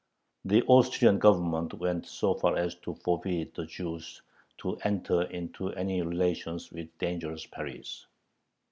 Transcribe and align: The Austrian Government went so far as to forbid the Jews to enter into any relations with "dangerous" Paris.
The 0.45 0.63
Austrian 0.63 1.19
Government 1.19 1.75
went 1.75 2.07
so 2.07 2.33
far 2.33 2.57
as 2.57 2.73
to 2.77 2.95
forbid 2.95 3.53
the 3.53 3.67
Jews 3.67 4.23
to 4.57 4.77
enter 4.77 5.21
into 5.25 5.69
any 5.73 6.01
relations 6.01 6.71
with 6.71 6.97
"dangerous" 6.97 7.45
Paris. 7.45 8.07